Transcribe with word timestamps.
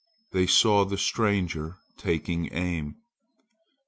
They 0.31 0.47
saw 0.47 0.83
the 0.83 0.97
stranger 0.97 1.77
taking 1.99 2.51
aim. 2.53 2.95